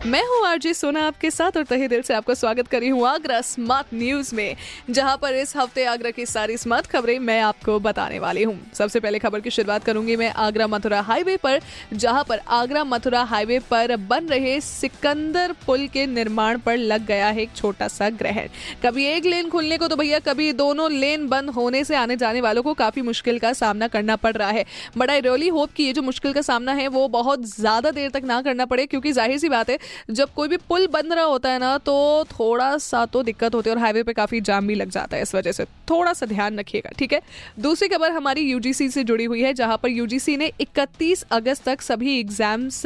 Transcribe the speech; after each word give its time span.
मैं 0.00 0.22
हूँ 0.24 0.46
आरजे 0.46 0.72
सोना, 0.74 1.00
आपके 1.06 1.30
साथ 1.30 1.56
और 1.56 1.64
तहे 1.64 1.86
दिल 1.88 2.02
से 2.02 2.14
आपका 2.14 2.34
स्वागत 2.34 2.68
करी 2.68 2.88
हूँ 2.88 3.06
आगरा 3.06 3.40
स्मार्ट 3.40 3.86
न्यूज़ 3.94 4.34
में, 4.34 4.56
जहाँ 4.90 5.16
पर 5.22 5.34
इस 5.34 5.54
हफ़्ते 5.56 5.84
आगरा 5.84 6.10
की 6.10 6.24
सारी 6.26 6.56
स्मार्ट 6.56 6.86
खबरें 6.86 7.18
मैं 7.18 7.40
आपको 7.40 7.78
बताने 7.80 8.18
वाली 8.18 8.42
हूँ। 8.42 8.56
सबसे 8.74 9.00
पहले 9.00 9.18
खबर 9.18 9.40
की 9.40 9.50
शुरुआत 9.50 9.84
करूँगी 9.84 10.16
मैं 10.16 10.30
आगरा 10.34 10.66
मथुरा 10.66 11.00
हाईवे 11.00 11.36
पर, 11.36 11.60
जहाँ 11.92 12.22
पर 12.28 12.40
आगरा 12.48 12.84
मथुरा 12.84 13.22
हाईवे 13.22 13.58
पर 13.70 13.94
बन 13.98 14.28
रहे 14.28 14.60
सिकंदर 14.60 15.52
पुल 15.66 15.86
के 15.88 16.06
निर्माण 16.06 16.58
पर 16.58 16.76
लग 16.76 17.04
गया 17.06 17.28
है 17.28 17.42
एक 17.42 17.54
छोटा 17.56 17.88
सा 17.88 18.10
ग्रहण। 18.12 18.48
कभी 18.82 19.06
एक 19.06 19.26
लेन 19.26 19.50
खुलने 19.50 19.78
को 19.78 19.88
तो 19.88 19.96
भैया 19.96 20.18
कभी 20.22 20.52
दोनों 20.54 20.90
लेन 20.92 21.28
बंद 21.28 21.50
होने 21.50 21.84
से 21.84 21.96
आने 21.96 22.16
जाने 22.16 22.40
वालों 22.40 22.62
को 22.62 22.74
काफ़ी 22.74 23.02
मुश्किल 23.02 23.38
का 23.38 23.52
सामना 23.52 23.88
करना 23.88 24.16
पड़ 24.16 24.34
रहा 24.34 24.50
है। 24.50 24.64
बट 24.96 25.10
आई 25.10 25.20
रियली 25.20 25.48
होप 25.50 25.72
कि 25.72 25.82
ये 25.82 25.92
जो 25.92 26.02
मुश्किल 26.02 26.32
का 26.32 26.42
सामना 26.42 26.72
है, 26.72 26.88
वो 26.88 27.06
बहुत 27.10 27.44
ज़्यादा 27.46 27.90
देर 27.90 28.10
तक 28.10 28.22
ना 28.24 28.42
करना 28.42 28.66
पड़े, 28.66 28.86
क्योंकि 28.86 29.12
ज़ाहिर 29.12 29.38
सी 29.38 29.48
बात 29.48 29.70
है 29.70 29.78
जब 30.10 30.32
कोई 30.34 30.48
भी 30.48 30.56
पुल 30.68 30.86
बन 30.88 31.12
रहा 31.12 31.24
होता 31.24 31.50
है 31.50 31.58
ना 31.58 31.76
तो 31.80 32.24
थोड़ा 32.30 32.76
सा 32.80 33.04
तो 33.06 33.22
दिक्कत 33.22 33.54
होती 33.54 33.70
है 33.70 33.76
और 33.76 33.82
हाईवे 33.82 34.02
पे 34.02 34.12
काफ़ी 34.12 34.40
जाम 34.42 34.66
भी 34.66 34.74
लग 34.74 34.90
जाता 34.90 35.16
है 35.16 35.22
इस 35.22 35.34
वजह 35.34 35.52
से। 35.52 35.64
थोड़ा 35.90 36.12
सा 36.12 36.26
ध्यान 36.26 36.58
रखिएगा, 36.58 36.90
ठीक 36.98 37.12
है? 37.12 37.20
दूसरी 37.60 37.88
खबर 37.88 38.10
हमारी 38.10 38.40
यूजीसी 38.42 38.88
से 38.90 39.04
जुड़ी 39.04 39.24
हुई 39.24 39.42
है, 39.42 39.52
जहाँ 39.54 39.76
पर 39.76 39.88
यूजीसी 39.88 40.36
ने 40.36 40.50
31 40.60 41.24
अगस्त 41.30 41.64
तक 41.64 41.80
सभी 41.82 42.18
एग्ज़ाम्स 42.18 42.82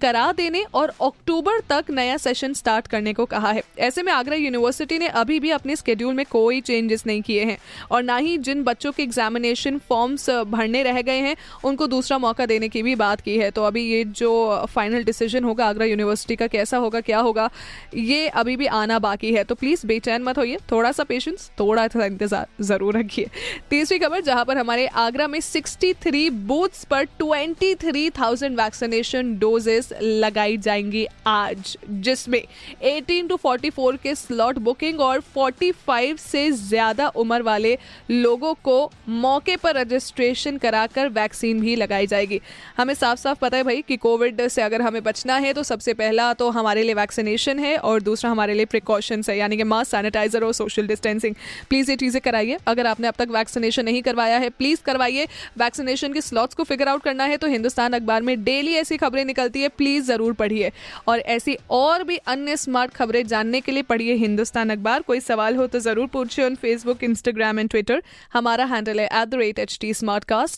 करा 0.00 0.30
देने 0.32 0.62
और 0.74 0.92
अक्टूबर 1.02 1.60
तक 1.70 1.90
नया 1.90 2.16
सेशन 2.18 2.52
स्टार्ट 2.54 2.86
करने 2.86 3.12
को 3.12 3.24
कहा 3.26 3.50
है। 3.50 3.62
ऐसे 3.80 4.02
में 4.02 4.12
आगरा 4.12 4.36
यूनिवर्सिटी 4.36 4.98
ने 4.98 5.08
अभी 5.14 5.38
भी 5.40 5.50
अपने 5.50 5.76
स्केड्यूल 5.76 6.14
में 6.14 6.24
कोई 6.26 6.60
चेंजेस 6.62 7.06
नहीं 7.06 7.22
किए 7.22 7.44
हैं 7.44 7.58
और 7.90 8.02
ना 8.02 8.16
ही 8.16 8.36
जिन 8.40 8.62
बच्चों 8.64 8.92
के 8.92 9.02
एग्जामिनेशन 9.02 9.78
फॉर्म्स 9.88 10.28
भरने 10.30 10.82
रह 10.82 11.00
गए 11.02 11.18
हैं, 11.18 11.36
उनको 11.64 11.86
दूसरा 11.86 12.18
मौका 12.18 12.46
देने 12.46 12.68
की 12.68 12.82
भी 12.82 12.94
बात 12.96 13.20
की 13.20 13.36
है। 13.38 13.50
तो 13.50 13.64
अभी 13.64 13.84
ये 13.84 14.04
जो 14.06 14.30
फाइनल 14.68 15.04
डिसीज़न 15.04 15.44
होगा 15.44 15.66
आगरा 15.66 15.86
यूनिवर्सिटी 15.86 16.36
का 16.36 16.43
कैसा 16.48 16.76
होगा 16.76 17.00
क्या 17.02 17.18
होगा 17.20 17.48
ये 17.94 18.26
अभी 18.28 18.56
भी 18.56 18.66
आना 18.74 18.98
बाकी 18.98 19.32
है। 19.34 19.44
तो 19.44 19.54
प्लीज़ 19.54 19.86
बेचैन 19.86 20.22
मत 20.22 20.38
होइए 20.38 20.58
थोड़ा 20.72 20.92
सा 20.92 21.04
पेशेंस 21.04 21.50
थोड़ा 21.60 21.86
सा 21.88 22.04
इंतज़ार 22.06 22.46
ज़रूर 22.62 22.98
रखिए। 22.98 23.28
तीसरी 23.70 23.98
खबर 23.98 24.20
जहाँ 24.22 24.44
पर 24.44 24.58
हमारे 24.58 24.86
आगरा 24.86 25.26
में 25.28 25.38
63 25.42 26.28
बूथ्स 26.46 26.84
पर 26.84 27.04
23,000 27.20 28.56
वैक्सीनेशन 28.56 29.36
डोजेस 29.38 29.92
लगाई 30.02 30.56
जाएँगी 30.58 31.06
आज 31.26 31.76
जिसमें 31.90 32.42
18 32.84 33.28
टू 33.28 33.36
44 33.38 33.98
के 34.02 34.14
स्लॉट 34.14 34.58
बुकिंग 34.60 35.00
और 35.00 35.22
45 35.36 36.18
से 36.20 36.50
ज़्यादा 36.52 37.08
उम्र 37.16 37.42
वाले 37.42 37.76
लोगों 38.10 38.54
को 38.64 38.90
मौके 39.08 39.56
पर 39.56 39.76
रजिस्ट्रेशन 39.76 40.56
कराकर 40.58 41.08
वैक्सीन 41.10 41.60
भी 41.60 41.76
लगाई 41.76 42.06
जाएगी। 42.06 42.40
हमें 42.76 42.94
साफ़ 42.94 43.18
साफ़ 43.18 43.38
पता 43.38 43.56
है 43.56 43.64
भाई 43.64 43.82
कि 43.82 43.96
कोविड 43.98 44.46
से 44.48 44.62
अगर 44.62 44.82
हमें 44.82 45.02
बचना 45.02 45.36
है 45.36 45.52
तो 45.52 45.62
सबसे 45.64 45.94
पहला 45.94 46.32
तो 46.34 46.48
हमारे 46.50 46.82
लिए 46.82 46.94
वैक्सीनेशन 46.94 47.58
है 47.58 47.76
और 47.78 48.02
दूसरा 48.02 48.30
हमारे 48.30 48.54
लिए 48.54 48.64
प्रिकॉशंस 48.66 49.30
है, 49.30 49.36
यानी 49.38 49.56
कि 49.56 49.64
मास्क 49.64 49.90
सैनिटाइजर 49.90 50.44
और 50.44 50.52
सोशल 50.54 50.86
डिस्टेंसिंग 50.86 51.34
प्लीज़ 51.70 51.90
ये 51.90 51.96
चीज़ें 51.96 52.20
कराइए। 52.22 52.58
अगर 52.66 52.86
आपने 52.86 53.08
अब 53.08 53.14
तक 53.18 53.28
वैक्सीनेशन 53.30 53.84
नहीं 53.84 54.02
करवाया 54.02 54.38
है 54.38 54.50
प्लीज़ 54.52 54.82
करवाइए। 54.84 55.26
वैक्सीनेशन 55.58 56.12
के 56.12 56.20
स्लॉट्स 56.22 56.54
को 56.54 56.64
फिगर 56.64 56.88
आउट 56.88 57.02
करना 57.02 57.24
है 57.24 57.36
तो 57.36 57.48
हिंदुस्तान 57.48 57.92
अखबार 57.92 58.22
में 58.22 58.44
डेली 58.44 58.74
ऐसी 58.76 58.96
खबरें 58.96 59.24
निकलती 59.24 59.62
है 59.62 59.68
प्लीज़ 59.70 60.04
ज़रूर 60.06 60.32
पढ़िए। 60.34 60.70
और 61.08 61.20
ऐसी 61.30 61.56
और 61.72 62.04
भी 62.04 62.16
अन्य 62.28 62.56
स्मार्ट 62.56 62.92
खबरें 62.92 63.26
जानने 63.26 63.60
के 63.60 63.72
लिए 63.72 63.82
पढ़िए 63.84 64.14
हिंदुस्तान 64.16 64.70
अखबार। 64.70 65.02
कोई 65.02 65.20
सवाल 65.22 65.56
हो 65.56 65.66
तो 65.66 65.78
ज़रूर 65.80 66.06
पूछिए 66.08 66.44
on 66.44 66.54
Facebook 66.56 67.04
Instagram 67.04 67.58
and 67.58 67.70
Twitter 67.70 68.02
हमारा 68.32 68.64
हैंडल 68.66 69.00
है 69.00 69.06
at 69.12 69.28
the 69.28 69.34
rate 69.36 69.58
H 69.58 69.78
T 69.80 69.92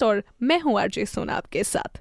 और 0.03 0.23
मैं 0.43 0.61
हूँ 0.61 0.81
आरजे 0.81 1.07
सोना 1.07 1.35
आपके 1.35 1.65
साथ। 1.65 2.01